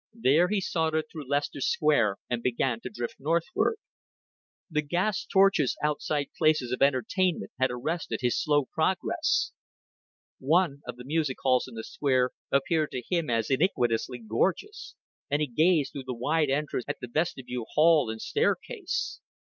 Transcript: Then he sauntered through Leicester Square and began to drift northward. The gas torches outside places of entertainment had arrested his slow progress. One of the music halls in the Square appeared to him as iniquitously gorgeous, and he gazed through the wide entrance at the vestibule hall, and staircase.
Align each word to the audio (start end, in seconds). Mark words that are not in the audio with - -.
Then 0.15 0.47
he 0.49 0.59
sauntered 0.61 1.03
through 1.11 1.29
Leicester 1.29 1.61
Square 1.61 2.15
and 2.27 2.41
began 2.41 2.79
to 2.81 2.89
drift 2.89 3.17
northward. 3.19 3.77
The 4.67 4.81
gas 4.81 5.23
torches 5.27 5.77
outside 5.83 6.31
places 6.39 6.71
of 6.71 6.81
entertainment 6.81 7.51
had 7.59 7.69
arrested 7.69 8.21
his 8.23 8.41
slow 8.41 8.65
progress. 8.65 9.51
One 10.39 10.81
of 10.87 10.95
the 10.95 11.05
music 11.05 11.37
halls 11.43 11.67
in 11.67 11.75
the 11.75 11.83
Square 11.83 12.31
appeared 12.51 12.89
to 12.93 13.03
him 13.11 13.29
as 13.29 13.51
iniquitously 13.51 14.23
gorgeous, 14.27 14.95
and 15.29 15.39
he 15.39 15.47
gazed 15.47 15.91
through 15.93 16.05
the 16.05 16.15
wide 16.15 16.49
entrance 16.49 16.85
at 16.87 16.99
the 16.99 17.07
vestibule 17.07 17.67
hall, 17.75 18.09
and 18.09 18.19
staircase. 18.19 19.19